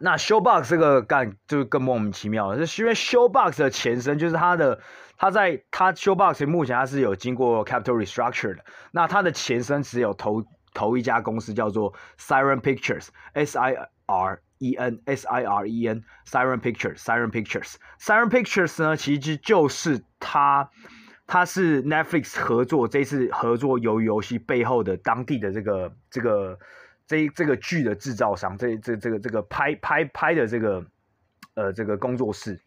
[0.00, 4.80] 那 Showbox 这个干就更莫名其妙了，是因为 Showbox 的前身就是它的，
[5.16, 13.74] 它在它 Showbox 目前它是有经过 capital restructure 的，那它的前身只有投投一家公司叫做 Siren Pictures，S I
[14.06, 20.70] R E N S I R E N Siren Pictures，Siren Pictures，Siren Pictures 呢其实就是它，
[21.26, 26.58] 它是 Netflix 合作这次合作由游戏背后的当地的这个这个。
[27.08, 30.84] 这这个剧的制造商，这这这个这个拍拍拍的这个
[31.54, 32.60] 呃这个工作室，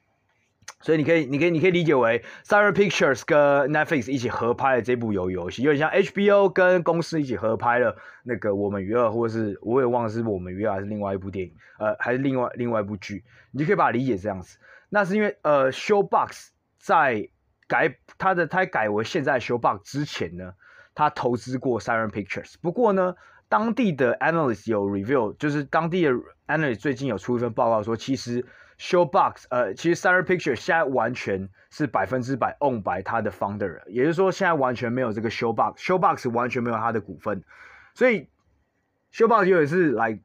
[0.82, 14.58] 所以你可以你可以你可以理解为 Siren Pictures 跟 Netflix 一起合拍的这部游游戏，有点像 HBO 跟公司一起合拍了那个我们娱乐，或者是我也忘了是我们娱乐还是另外一部电影，呃还是另外另外一部剧，你就可以把它理解这样子。
[14.90, 16.48] 那是因为呃 Showbox
[16.80, 17.30] 在
[17.68, 20.56] 改它的它改为现在 Showbox 之前呢，
[20.96, 23.16] 他投资过 Siren Pictures，不过呢。
[23.52, 26.14] 当地的 analyst 有 review，就是当地的
[26.48, 28.46] analyst 最近有出一份报告说，其实
[28.80, 37.44] Showbox，呃，其实 Siren Pictures 现在完全是百分之百 owned by 他的 founder，也就是说现在完全没有这个 Showbox，Showbox 完全没有他的股份，
[37.94, 38.30] 所以
[39.12, 40.18] Showbox 有点是来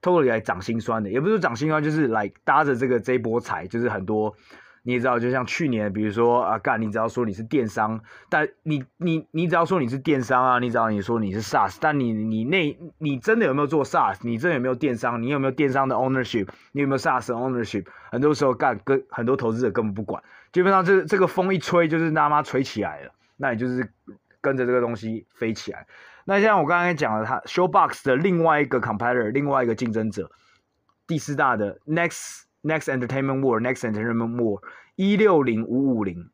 [0.00, 4.34] totally 来涨心酸的，也不是涨心酸，就是来搭着这个这一波财，就是很多。
[4.86, 14.18] 你也知道，就像去年，比如说啊，干，你只要说你是电商，但你你你只要说你是电商啊，你只要你说你是 SaaS，但你你那，你真的有没有做 SaaS？
[14.22, 15.20] 你真的有没有电商？
[15.20, 16.48] 你有没有电商的 ownership？
[16.70, 17.84] 你有没有 SaaS ownership？
[18.12, 20.22] 很多时候干跟很多投资者根本不管，
[20.52, 23.92] 基本上这这个风一吹，就是他妈吹起来了，那你就是
[24.40, 25.84] 跟着这个东西飞起来。
[26.24, 30.30] 那像我刚才讲的，它 Showbox 的另外一个 competitor，另外一个竞争者，
[31.08, 32.45] 第四大的 Next。
[32.66, 34.62] Next Entertainment World，Next Entertainment World，
[34.96, 36.30] 一六零五五零，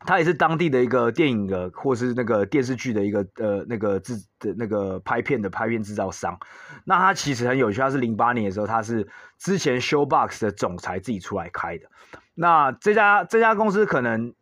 [0.00, 6.38] 它也是当地的一个电影的或是那个电视剧的一个呃那个制的那个拍片的拍片制造商。
[6.84, 9.06] 那它其实很有趣，它是零八年的时候，它是
[9.38, 11.86] 之前 Showbox 的总裁自己出来开的。
[12.34, 14.32] 那这家这家公司可能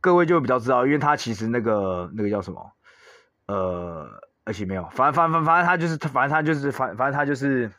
[0.00, 2.72] 各位就比较知道，因为它其实那个那个叫什么
[3.46, 4.08] 呃，
[4.44, 7.70] 而且没有，反正反正反正它就是反正它就是反反正它就是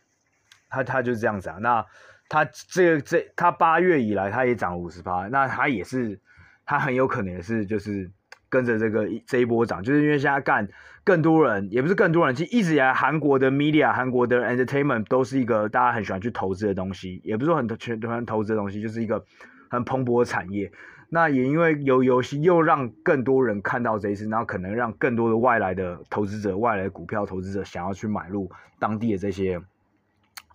[0.69, 1.57] 它它就是这样子啊。
[1.61, 1.85] 那
[2.33, 6.19] 它这个这它八月以来，它也涨了五十趴，那它也是，
[6.65, 8.09] 它很有可能也是就是
[8.49, 10.67] 跟着这个这一波涨，就是因为现在干
[11.03, 19.23] 更多人，也不是更多人，其实一直以来韩国的 media、韩国的 entertainment 都是一个大家很喜欢去投资的东西，也不是说很全全投资的东西，就是一个
[19.69, 20.71] 很蓬勃的产业。
[21.09, 29.61] 那也因为有游戏，又让更多人看到这一次，然后可能让更多的外来的投资者、外来股票投资者想要去买入当地的这些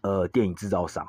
[0.01, 1.09] 呃电影制造商。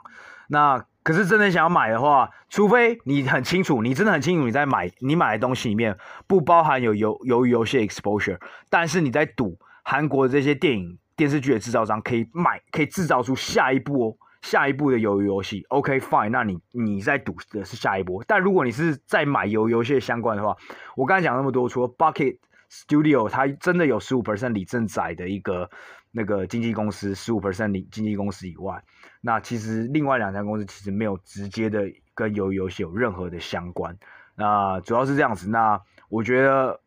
[0.51, 5.95] 那可是真的想要买的话，除非你很清楚，你真的很清楚你在买你买的东西里面
[6.27, 8.39] 不包含有游鱿鱼游戏 exposure，
[8.69, 18.23] 但是你在赌韩国的这些电影电视剧的制造商可以买可以制造出下一部哦下一部的鱿鱼游戏，OK fine，那你你在赌的是下一波。
[18.27, 20.57] 但如果你是在买鱿鱼游戏相关的话，
[20.95, 22.37] 我刚才讲那么多，除了 Bucket
[22.71, 25.69] Studio，它真的有十五 percent 李正宰的一个。
[26.11, 28.83] 那个经纪公司十五 percent 的经纪公司以外，
[29.21, 33.97] 那其实另外两家公司其实没有直接的跟游游戏有任何的相关。
[34.35, 35.49] 那主要是这样子。
[35.49, 36.79] 那我觉得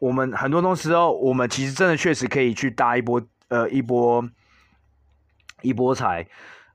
[0.00, 4.28] 我们很多东西哦，我们其实真的确实可以去搭一波呃一波
[5.62, 6.26] 一波财，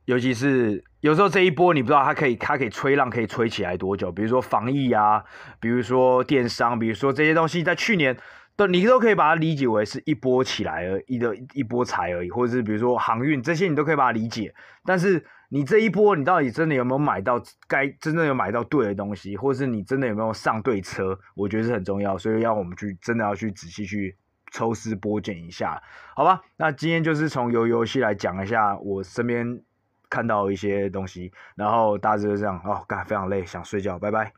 [0.05, 5.23] 尤其是有时候这一波你不知道它可以它可以吹浪可以吹起来多久，比如说防疫啊，
[5.59, 8.17] 比如说电商，比如说这些东西在去年。
[8.55, 14.53] 对，你都可以把它理解为是一波起来而已的一波财而已，或者是比如说航运这些，你都可以把它理解。
[14.85, 21.17] 但是你这一波，你到底真的有没有买到该真正有买到对的东西，或者是你真的有没有上对车？
[21.35, 24.15] 我觉得是很重要，所以要我们去真的要去仔细去
[24.51, 25.81] 抽丝剥茧一下，
[26.15, 26.41] 好吧？
[26.57, 29.63] 那今天就是从游游戏来讲一下我身边
[30.11, 34.31] 看到一些东西，然后大致就这样哦，干非常累，想睡觉，拜拜。